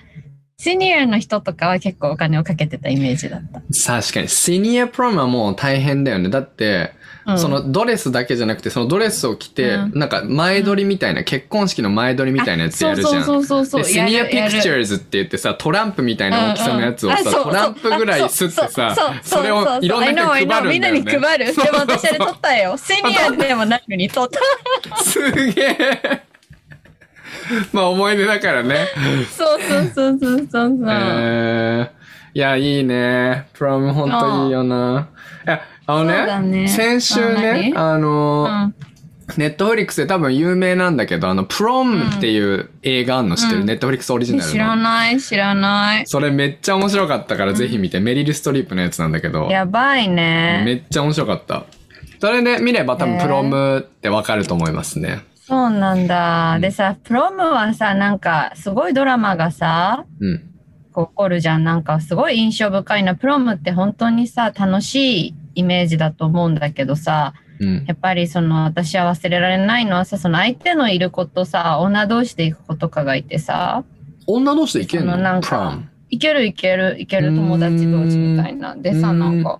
[0.61, 3.61] シニアの人とかは結構お金をかけてたイメージだった。
[3.61, 4.27] 確かに。
[4.27, 6.29] シニアプロムはもう大変だよね。
[6.29, 6.93] だって、
[7.25, 13.23] うんそのドレスだけじゃなくて、そのドレスを着て、うんなんか前撮りみたいな、結婚式の前撮りみたいなやつやるじゃん。
[13.23, 20.69] そうそうそうそうで、シニアピクチャーズって言ってさ、トランプみたいな大きさのやつをさ、うんうんトランプぐらいすってさそう、それをいろんな人に配るんだよ、ね。
[20.73, 21.45] みんなに配る。
[21.55, 22.77] でも私あれ取ったよ。
[22.81, 24.29] シニアでもないのに取っ
[24.89, 25.03] た。
[25.03, 26.30] すげえ。
[27.73, 28.87] まあ思い出だからね。
[29.37, 30.85] そうそうそうそうそうそう。
[30.89, 33.47] えー、いや、いいね。
[33.53, 35.07] プロムほんといいよな。
[35.45, 38.75] いや、あのね、ね先週ね、ああの、うん
[39.37, 44.81] ネットフリックスで多分有名なんだけど、あの、プロムっていう映画あんの知ってる、うんネットフリックスオリジナル知らの。
[44.81, 46.07] ない、知らない。
[46.07, 50.15] それめっちゃ面白かったからぜひ見て、メリル・ストリップのやつなんだけど、やばいめ
[50.65, 50.83] ね。
[50.85, 51.65] っちゃ面白かった。
[52.19, 55.21] それで見れば多分プロムってわかると思いますね。
[55.51, 56.53] そうなんだ。
[56.55, 60.41] うんでさ、プロムはさ、なんか、すごいドラマがさ、うん。
[60.93, 61.65] こう起こるじゃん。
[61.65, 63.15] なんか、すごい印象深いな。
[63.15, 67.83] プロムって本当にさ、楽しいイメージだと思うんだけどさ、うん。
[67.85, 73.83] やっぱりその私は忘れられないのはさ、その相手のいる子とさ、女同士で行く子とかがいてさ、
[74.27, 75.79] 女同士でいけんそのなのんか。
[76.09, 78.73] いけるいけるいける友達同士みたいな。
[78.77, 79.59] でさ、うんなんか、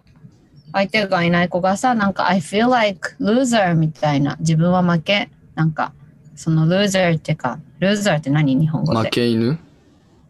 [0.71, 4.37] 相手がいない子がさ、なんか、I feel like loser みたいな。
[4.39, 5.29] 自分は負け。
[5.55, 5.93] なんか、
[6.35, 8.55] その loser ってか、loser って何？
[8.55, 9.09] 日本語負で。
[9.09, 9.59] け犬？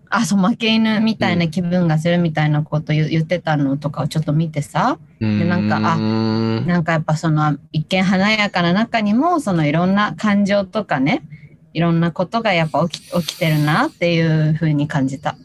[0.10, 11.24] あ、そう、負け犬みたいな気分がするみたいなこと言言ってたのとかをちょっと見てさ、なんかあなんかやっぱその一見華やかな中にも、そのいろんな感情とかね、
[11.74, 15.38] いろんなことがやっぱ起き起きてるなっていうふうに感じた。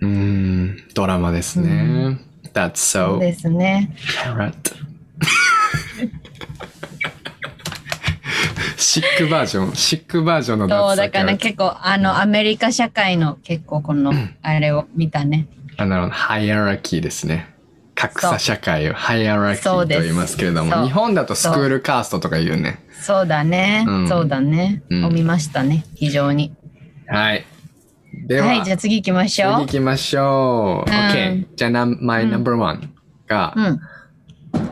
[0.00, 2.20] うーん、ドラマですね。
[2.54, 3.92] That's そう so ですね。
[4.22, 4.54] carrot.
[8.76, 14.12] シックバージョン、シックバージョンのそう、だから結構、あの、アメリカ社会の結構この、
[14.42, 15.48] あれを見たね。
[15.76, 17.54] あの、ハイアラキーですね。
[17.94, 22.84] 格差社会をハイアラキーと言いますけれども、日本だとスクールカーストとか言うね。
[23.00, 23.84] そうだね。
[23.88, 24.82] うんそうだね。
[24.90, 25.84] うんを見ましたね。
[25.94, 26.54] 非常に。
[27.08, 27.44] はい。
[28.26, 29.66] では、はい、じゃあ次行きましょう次行。
[29.66, 30.90] きましょう。
[30.90, 31.46] うん OK。
[31.56, 32.92] じゃあ、な my number one
[33.26, 33.80] が、うん。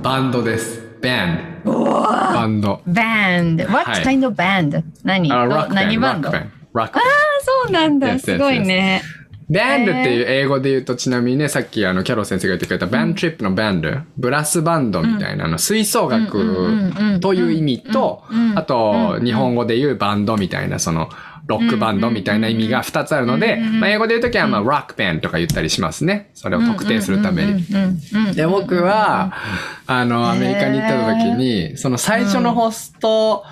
[0.03, 0.84] バンドです。
[1.05, 1.65] band。
[1.65, 2.81] バンド。
[2.87, 3.65] バンド。
[3.65, 4.83] What はい kind of band?
[5.05, 5.75] 何あ、ど rock band。
[5.75, 6.49] 何バンド rock あ band。
[6.75, 7.01] rock band
[7.65, 8.09] そうなんだ。
[8.09, 9.03] Yes, yes, すごいね。
[9.51, 21.11] バンドっていう英語で言うと、ちなみにね、さっきあの、キャロル先生が言ってくれたバンドトリップのバンド、ブラスバンドみたいな、あの、吹奏楽という意味とうんうんうんう、んあと、日本語で言うバンドみたいな、その、
[21.47, 26.31] ロックバンドみたいな意味が2つあるので、まあ、英語で言うときは、まあ、ロックバンドとか言ったりしますね。
[26.35, 27.53] それを特定するために。
[27.53, 29.35] うんうんうんうんで、僕は、
[29.87, 33.45] あの、アメリカに行った時に、その最初のホスト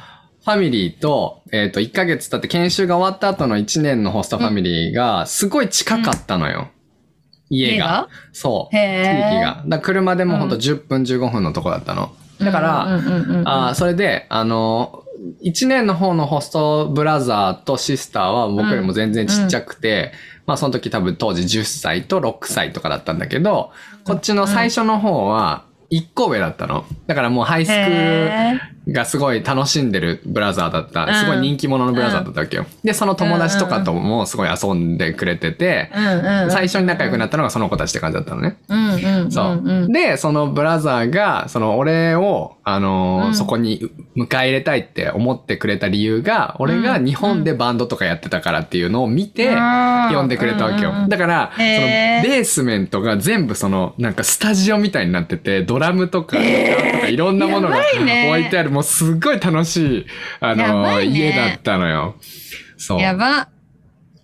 [0.44, 6.68] ファミリーと、えっ、と、1ヶ月経って研修が終わった後の1年のホストファミリーが、すごい近かったのよ。
[7.48, 7.72] 家が？
[7.74, 8.08] 家が。
[8.32, 8.74] そう。
[8.74, 9.62] 地域が。
[9.68, 12.12] だ車でもほんと10分15分のとこだったの。
[12.40, 15.01] だから、うんうんうんうんあーそれで、あの、
[15.44, 20.12] 1年の方のホストブラザーとシスターは僕よりも全然ちっちゃくて、
[20.46, 23.70] まあその時多分当時10歳と6歳とかだったんだけど、
[24.04, 26.84] こっちの最初の方は1個上だったの。
[27.06, 31.14] だからもうハイスクールへがすごい楽しんでるブラザーだった。
[31.14, 32.66] すごい人気者のブラザーだったわけよ。
[32.82, 35.90] で、その友達とかともすごい遊んでくれてて、
[36.50, 38.56] 最初に仲良くなったのがその子たちって感じだったのね。
[39.88, 43.34] で、そのブラザーが、その俺を、あのーうん。
[43.34, 49.48] そこに迎え入れたいって思ってくれた理由が、俺が日本でバンドとかやってたからっていうのを見て、
[50.12, 50.92] 呼んでくれたわけよ。
[51.08, 60.06] だから、そのベースメントが全部その、なんかスタジオみたいになってて、ドラムとか、ギターとかいろんなものが置いてある、もうすっごい楽しい、
[60.40, 62.16] あやのね家だったのよ。
[62.76, 63.00] そう。
[63.00, 63.48] やば。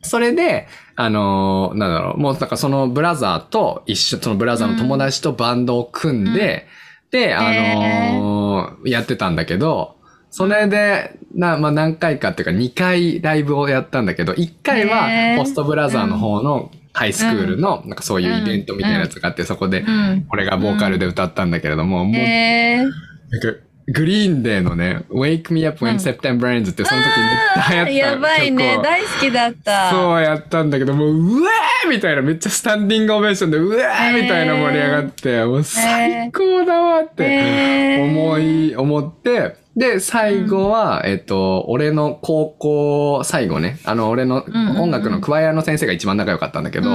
[0.02, 6.66] それで、あのーなんだろう、もうなんかそのブラザーと一緒、そのブラザーの友達とバンドを組んで、
[7.10, 9.96] で、あのーやってたんだけど、
[10.30, 20.26] それで、な、まあ、何回かっていうか2回ライブをやったんだけど、1回へはーポストブラザーの方のハイスクールの、なんかそういうイベントみたいなやつがあって、そこでうん。
[20.30, 28.80] 俺がボーカルで歌ったんだけれども、もう、なんかグリーンデーのね、Wake Me Up When September Ends ってその時めっちゃ流行ったやばいね。
[28.82, 29.90] 大好きだった。
[29.90, 44.44] そうやったんだけど、もう、うわーみたいな、めっちゃスタンディングオベーションで、うわーみたいな盛り上がって、もう最高だわって思い、思って、で、最後は、えっと、俺の高校最後ね、あの、俺の
[44.76, 46.90] 音楽のクワイアの先生が一番仲良かったんだけど、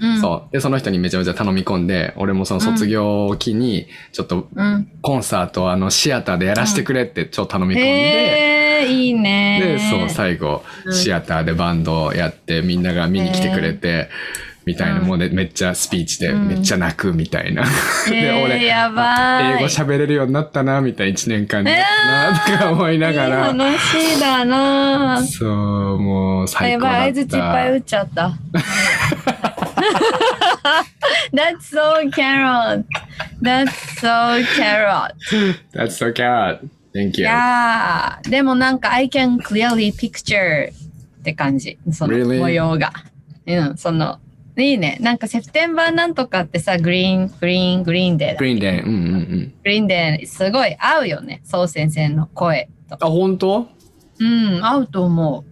[0.00, 0.52] うんうんそう。
[0.52, 4.88] で、その人にめちゃめちゃ頼み込んで、俺もその卒業を機に、ちょっとうん。
[5.02, 9.60] コンサートをあのシアターでやらせてくれってちょっと頼み込んで、へえ、いいね。
[9.62, 14.08] で、そう、最後、うんシアターでバンドをやって、みんなが見に来てくれて、
[14.64, 17.62] みたいな、うんもうね、めっちゃスピーチで、うんめっちゃ泣くみたいな。
[17.64, 17.68] で、
[18.16, 23.44] えー俺、やばい英語喋れるようになったな、みたいな一年間で、えなとか思いながいいら。
[23.46, 26.96] 話だなそう、もう最高だった。
[26.98, 28.32] やばい、相づちいっぱい打っちゃった。
[31.32, 32.84] That's so carrot.
[33.40, 35.14] That's so carrot.
[35.72, 36.60] That's so carrot.
[36.94, 37.24] Thank you.
[37.24, 41.78] やーでもなんか I can clearly picture って感じ。
[41.92, 42.18] その？
[42.38, 42.92] 模様が。
[43.46, 44.18] うん、その、
[44.58, 44.98] いいね。
[45.00, 48.40] なんか September なんとかってさ、 Green、Green、Green Day だ。
[48.40, 48.82] Green Day.
[48.84, 49.54] うんうんうん。
[49.62, 51.40] Green Day、すごい合うよね。
[51.44, 52.96] そう先生の声と。
[53.00, 53.68] あ、本当？
[54.20, 55.47] うん、合うと思う。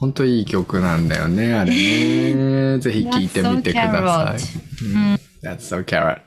[0.00, 2.78] 本当いい曲なんだよね、あれね。
[2.80, 4.86] ぜひ聴いてみてください。
[4.86, 6.20] うん That's so carrot.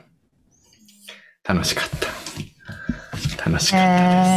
[1.46, 3.50] 楽しかった。
[3.50, 3.86] 楽しかった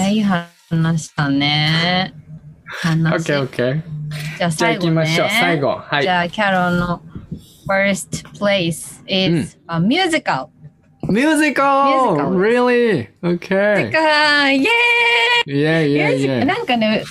[0.05, 2.13] えー、いい話だね。
[2.65, 3.31] 話。
[3.31, 3.81] OK, OK.
[4.37, 4.79] じゃあじゃあ最後ね。
[4.79, 5.29] 行きましょう。
[5.29, 5.67] 最後。
[5.69, 6.09] はいじ。
[6.09, 7.01] ゃあ、キャロの
[7.67, 10.49] first place is a musical.
[11.03, 11.53] Musical!
[12.17, 13.07] Musical Really?
[13.21, 13.91] Okay.
[13.91, 16.45] かイエーイ Yeah, ミュ yeah, ージカ yeah.
[16.45, 17.03] なんかね、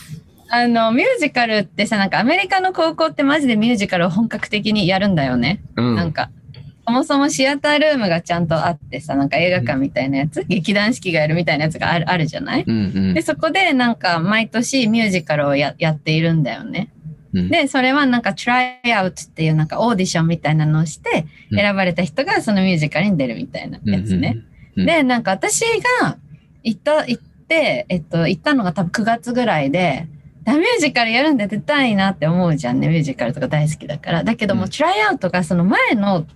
[0.49, 5.61] あの、ミュージカルってさ、なんかアメリカの高校ってマジでミュージカルを本格的にやるんだよね。
[5.77, 5.95] うん。
[5.97, 6.31] なんか、
[6.87, 12.65] そもそもシアタールームがちゃんとあってさ、なんか映画館みたいなやつ、劇団四季がやるみたいなやつがあるあるじゃない？
[12.67, 16.91] うんうんで、そこでなんか毎年ミュージカルをややっているんだよね。
[17.33, 24.35] うんで、それはなんか try out っていうなんかオーディションみたいなのをして、うん選ばれた人がそのミュージカルに出るみたいなやつね。
[24.77, 25.63] うんうんで、なんか私
[26.01, 26.19] が
[26.63, 30.16] 行った、行って、えっと、行ったのが多分9月ぐらいで、だ
[30.53, 32.89] ミュージカルやるんで出たいなって思うじゃんね。
[32.89, 34.25] ミュージカルとか大好きだから。
[34.25, 36.27] だけども、うんトライアウトがその前の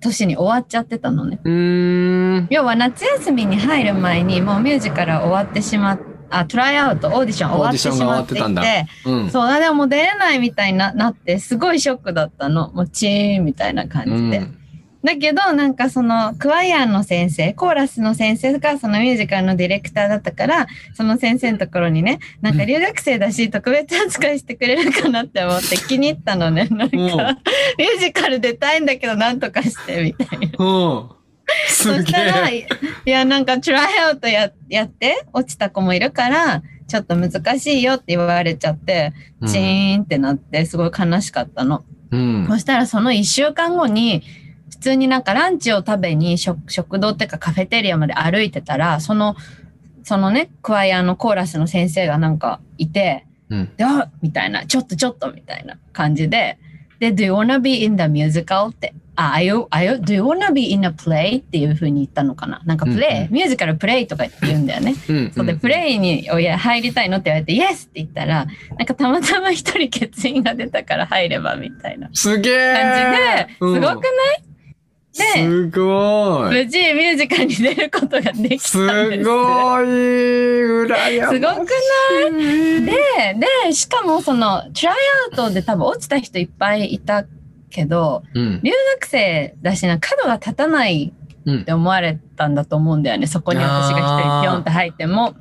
[0.00, 1.38] 年に終わっちゃってたのね。
[2.50, 9.30] 要は夏休みに入る前にもうミュージカルは終わってしまっあ、トライアウト、オーディション終わってしまっていてって、うん。
[9.30, 12.70] そう、あでも出れないみたいにななって、すごいショックだったの。
[12.70, 14.38] もうチーンみたいな感じで。
[14.38, 14.59] うん
[15.02, 26.68] だけど、なんかその、クワイアンの先生、コーラスの先生がそのミュージカルのディレクターだったから、その先生のところにね、なんか留学生だし、特別扱いしてくれるかなって思って気に入ったのね。
[26.70, 30.46] なんか、ミュージカル出たいんだけど、なんとかして、みたいな。
[30.58, 30.68] う
[31.08, 31.20] ん。
[31.68, 32.66] そしたら、え。
[33.06, 39.12] いや、なんか、トライアウトややって、落ちた子もいるから、ちょっと難しいよって言われちゃって、
[39.46, 41.84] チーンってなって、すごい悲しかったの。
[42.10, 42.46] うん。
[42.48, 44.49] そしたらその一週間後に、普
[44.80, 49.36] 通になんかランチを食べに食食堂っていうかカフェテリアまで歩いてたら、その、
[50.02, 53.70] そのね、クワイアのコーラスの先生がなんかいて、うん。
[53.76, 56.58] で、あみたいな、ちょっとちょっとみたいな感じで、
[56.98, 58.68] で、do you wanna be in the musical?
[58.68, 61.40] って、あ、are you, are you, do you wanna be in a play?
[61.40, 62.60] っていう風に言ったのかな。
[62.64, 64.94] なんかプレイ、うんうんミュージカルプレイとか言うんだよね。
[65.08, 65.32] うん。
[65.32, 67.18] そうで、プレイにおや入りたいの？
[67.18, 74.49] って言われて、イエスって言ったら、なんかたまたま一人欠員が出たから入ればみたいなすげえ感じで、すごくない、で
[75.20, 76.64] すごい。
[76.64, 79.24] 無事ミュージカルに出ることができすたんです。
[79.24, 79.84] ごい。
[79.84, 81.20] 羨ましい。
[81.20, 81.54] すごくな
[82.28, 82.84] い？
[82.84, 82.92] で、
[83.66, 84.96] で、しかもその、トライ
[85.32, 87.24] アウトで多分落ちた人いっぱいいた
[87.70, 88.60] けど、うん。
[88.62, 91.12] 留学生だしな、角が立たない
[91.46, 93.26] うんって思われたんだと思うんだよね。
[93.26, 95.34] そこに私が一人ピョンって入っても、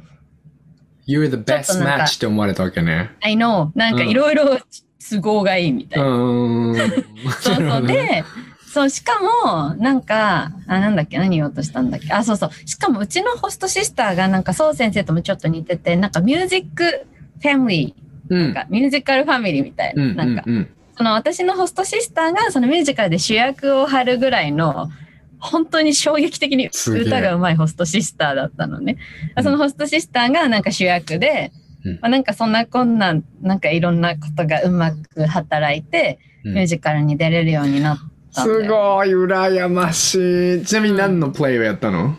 [1.08, 3.12] You're the best match って思われたわけね。
[3.22, 4.60] I know, なんかいろいろ
[5.10, 6.08] 都合がいいみたいな。
[6.08, 6.76] うん。
[7.42, 7.88] そうそう。
[7.88, 8.24] で、
[8.80, 12.14] そう、しかも、なんか、あ、なんだっけ、何言おうとしたんだっけ？
[12.14, 12.52] あ、そうそう。
[12.66, 17.06] しかも、うちのホストシスターが、なんか、そう先生ともちょっと似てて、なんか、ミュージック
[17.42, 20.04] ファミリー、うんなんか、ミュージカルファミリーみたいな。
[20.04, 20.16] うん。
[20.16, 20.70] なんか、うん。
[20.98, 24.90] その、私のホストシスターが、そのミュージカルで主役を張るぐらいの、
[25.40, 28.98] 本当に衝撃的に歌が上手いホストシスターだったのね。
[29.36, 31.52] うんそのホストシスターがなんか主役で、
[31.86, 40.66] うんまあ、なんかそんなこんなん、なんかいろんなことがうまく働いて、うんミュージカルに出れるようになったんだよすごい、羨ましい。
[40.66, 42.16] ちなみに何のプレイをやったの？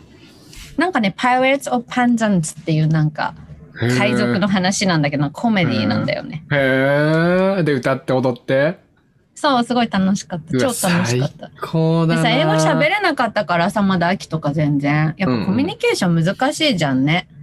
[0.76, 3.34] なんかね、Pirates of Penzance っていうなんか、
[3.74, 6.44] 海賊の話なんだけど、コメディなんだよね。
[6.50, 7.62] へえ。
[7.62, 8.78] で、歌って踊って？
[9.34, 10.52] そう、すごい楽しかった。
[10.58, 11.46] 超楽しかった。
[11.48, 15.14] 最高ださ、英語喋れなかったからさ、まだ秋とか全然。
[15.16, 17.28] やっぱコミュニケーション難しいじゃんね。
[17.30, 17.39] うん。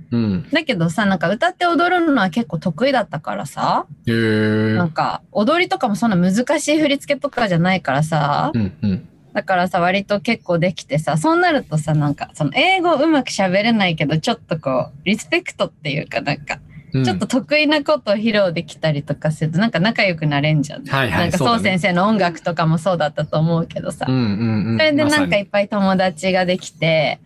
[0.52, 3.86] だけどさ、なんか歌って踊るのは結構得意だったからさ。
[4.06, 9.08] なんか踊りとかもそんな難しい振り付けとかじゃないからさ、うんうん。
[9.34, 16.56] だからさ、割と結構できてさ、そうなるとさ、なんか、その英語うまく喋れないけど、ちょっとこう、リスペクトっていうかなんか、
[16.94, 20.86] うんちょっと得意なことを披露できたりとかすると、なんか仲良くなれんじゃん。
[20.86, 24.06] はいはいなんか、そう先生の音楽とかもそうだったと思うけどさ。
[24.08, 24.78] うんうんうん。
[24.78, 27.20] それでなんかいっぱい友達ができて、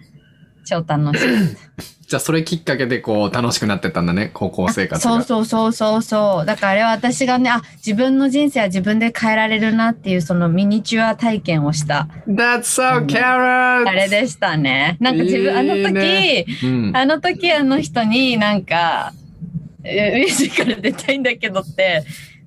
[0.66, 1.28] 超楽しい。
[2.12, 5.14] じゃあそれきっかけでこう楽しくなってったんだね、高校生活が。
[5.14, 6.46] そうそうそうそうそう。
[6.46, 13.88] だからあれは私がね、あ、自分の人生は自分で変えられるなっていうそのミニチュア体験をした、That's so carrot!
[13.88, 14.98] あれでしたね。
[15.00, 16.98] なんか自分、あのいいね時、うん。
[16.98, 19.14] あの時あの人になんか、
[19.86, 22.04] えミュージカル出たいんだけどって、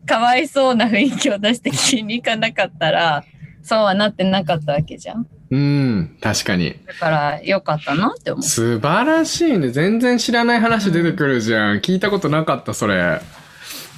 [0.07, 3.24] かわいそうな雰囲気を出して聞きに行かなかったら、
[3.62, 5.27] そうはなってなかったわけじゃん。
[5.54, 6.74] うん、確かに。
[6.84, 8.42] だからよかったなって思う。
[8.42, 9.70] 素晴らしいね。
[9.70, 11.76] 全然知らない話出てくるじゃん。
[11.78, 13.20] 聞いたことなかった、それ。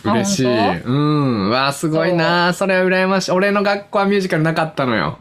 [0.05, 0.47] 嬉しい。
[0.47, 1.49] あうん。
[1.49, 2.53] わあ、すごいな。
[2.53, 3.31] それは羨ましい。
[3.31, 5.19] 俺の学校はミュージカルなかったのよ。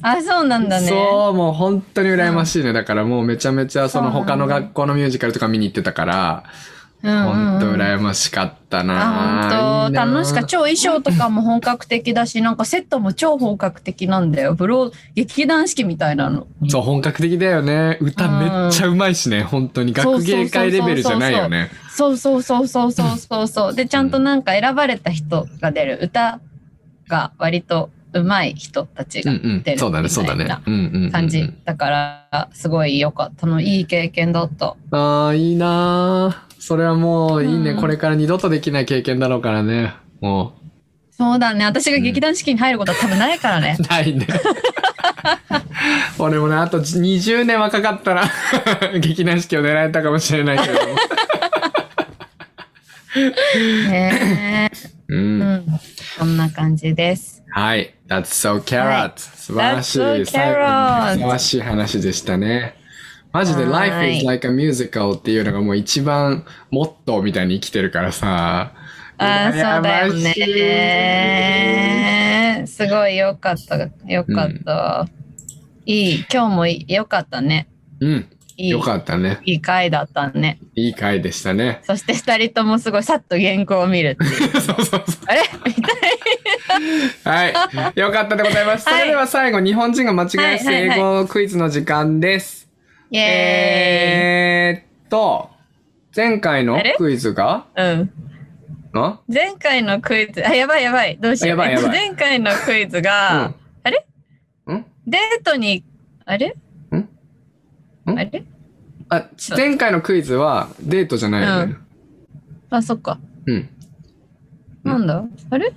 [0.00, 0.88] あ、そうなんだね。
[0.88, 2.72] そう、もう本当に羨ましいね。
[2.72, 6.69] だからもうめちゃめちゃその他の学校のミュージカルとか見に行ってたから、うんうんうん
[7.02, 9.46] 本当羨ましかったな。
[9.46, 10.46] あ、本当楽しかった。
[10.46, 14.54] 超衣装とかも本格的だし、なんかセットも超本格的なんだよ。
[14.54, 16.46] ブロー、劇団四季みたいなの。
[16.68, 17.96] そう、本格的だよね。
[18.00, 19.42] 歌めっちゃうまいしね。
[19.42, 19.92] 本当に。
[19.92, 21.70] 学芸会レベルじゃないよね。
[21.90, 23.74] そうそうそうそうそうそうそう。
[23.74, 26.40] で、ちゃんとなんか選ばれた人が出る歌
[27.08, 29.72] が割と上手い人たちが出。
[29.72, 30.10] るそうだね、
[31.10, 31.50] 感じ。
[31.64, 33.60] だから、すごい良かったの。
[33.60, 34.76] いい経験だった。
[34.90, 39.94] ああ、いいなーそれはもういいね、うんこれから二度とできない経験だろうからね。
[40.20, 40.52] も
[41.10, 41.64] そうだね。
[41.64, 43.82] 私が劇団四季に入ることは多分ないからねう。。
[43.82, 44.26] ないね。
[46.18, 48.24] 俺もね、あと20年若かったら
[49.00, 50.94] 劇団四季を狙えたかもしれないけれども。
[53.88, 54.76] ねえ。
[55.08, 55.16] う。
[55.16, 55.80] うんん。
[56.18, 57.42] こんな感じです。
[57.50, 57.94] はい。
[58.06, 60.24] That's so carrot、はい素晴らしい。
[60.24, 60.40] ふさ
[61.20, 62.79] わしい話でしたね。
[63.32, 68.72] マジではい Life is like a musical っていうのがもう一番モットーみたいに生きてるからさ。
[69.18, 70.34] ああ、そうだよね。
[72.66, 73.76] すごいよかった。
[74.10, 75.06] よかった。
[75.86, 76.24] いい。
[76.32, 77.68] 今日もいよかったね。
[78.00, 78.26] うん。
[78.56, 78.70] いい。
[78.70, 79.40] よかったね。
[79.44, 80.58] いい回だったね。
[80.74, 81.82] いい回でしたね。
[81.84, 84.50] そして二人ともすごいさっと原稿を見るっていう。
[84.60, 85.02] そうそうそう。
[85.26, 85.42] あれ？
[85.66, 88.00] みたいはい。
[88.00, 88.84] よかったでございます。
[88.84, 92.59] そはいれでは最後、日本人が間違えやすいはいはい英語クイズの時間です。
[93.12, 95.50] えーっと、
[96.14, 96.94] 前回のあれ？
[96.96, 97.66] クイズが？
[97.76, 98.12] うん。
[98.92, 99.20] あ？
[99.26, 101.18] 前回のクイズ、あ、やばいやばい。
[101.18, 101.50] どうしよう。
[101.50, 101.84] やばいやばい。
[101.84, 103.54] えっと前回のクイズが、うん。
[103.82, 104.06] あれ？
[104.72, 104.86] ん？
[105.06, 105.84] デートに、
[106.24, 106.56] あれ？
[106.92, 106.96] ん？
[106.96, 107.08] ん？
[108.06, 108.44] あれ？
[109.08, 111.76] あ、前回のクイズはデートじゃないよね。
[112.70, 113.18] あ、そっか。
[113.46, 113.68] うん。
[114.84, 115.24] なんだ？
[115.50, 115.72] あれ？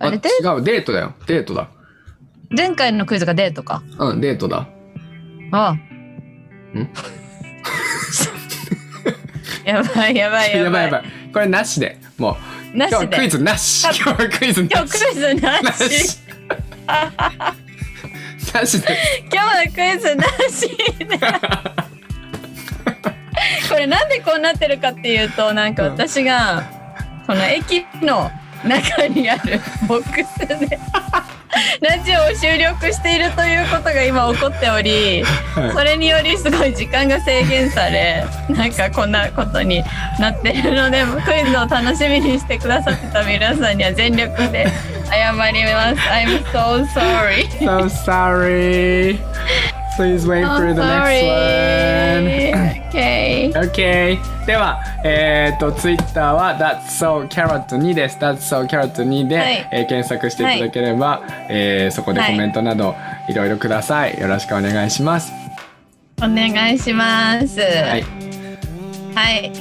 [0.00, 0.18] あ、あれ？
[0.18, 1.14] で違う、デートだよ。
[1.28, 1.68] デートだ。
[2.56, 3.82] 前回のクイズがデートか。
[3.98, 4.68] うん、デートだ。
[5.52, 5.76] ああ。
[9.64, 10.64] やばいやばいやばい。
[10.64, 11.04] やばいやばい。
[11.32, 11.98] これなしで。
[12.18, 12.36] も
[12.74, 12.96] う、なしで。
[12.96, 13.84] 今日はクイズなし。
[13.84, 15.04] 今日はクイズ今日なし。
[15.04, 15.88] クイズななし。
[15.90, 16.18] し。
[18.54, 18.98] なしで。
[19.32, 21.18] 今日はクイズなしで。
[23.68, 26.62] これなんでこうなってるかっていうとなんか私が
[27.26, 28.30] この駅の
[28.64, 30.78] 中にあるボックスで
[31.80, 35.72] ラジオを収録しているということが今起こっておりはい。
[35.72, 39.84] それによりすごい時間が制限され なんかこんなことに
[40.18, 44.66] なってるのでクイズを楽しみにしてくださってた皆さんには全力で
[45.10, 45.96] 謝ります。
[46.08, 47.46] I'm so sorry.
[47.60, 49.18] So sorry.
[49.96, 52.82] Please wait for the next one.
[52.92, 53.50] Okay.
[53.54, 58.18] OK では、えっ、と Twitter は That's So Carrot 2です。
[58.18, 59.68] That's So Carrot 2で、はい。
[59.72, 62.94] えー検索していただければ、えーそこでコメントなど
[63.30, 63.34] い。
[63.34, 64.18] ろいろください。
[64.20, 65.32] よろしくお願いします。
[66.18, 67.58] お願いします。
[67.60, 67.66] は
[69.14, 69.46] はい。
[69.46, 69.52] い。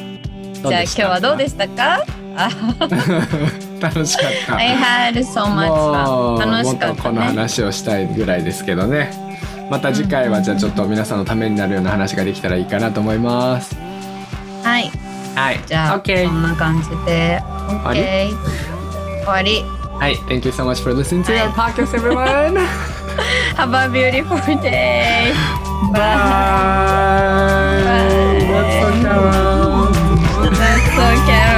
[0.54, 2.04] じゃあ今日はどうでしたか？
[2.36, 2.50] あ。
[3.82, 6.38] 楽しかった、I had so much fun.
[6.40, 7.28] 楽もしかったっとこのね。
[7.28, 9.12] 話をしたいぐらいですけどね
[9.72, 13.74] また次回はじゃあちょっと皆さんのためになるような話ができたらいいかなと思います
[14.64, 14.92] はい。
[15.34, 17.42] はいじゃあ、OK こんな感じで。
[17.86, 18.30] わり OK。
[19.22, 19.64] 終わり。
[19.98, 22.60] はい Thank you so much for listening to はい our podcast everyone
[23.56, 25.32] Have a beautiful day.
[25.94, 26.00] Bye.
[26.00, 26.12] Bye.
[28.52, 29.88] That's so Carol.
[30.52, 31.51] That's so Carol.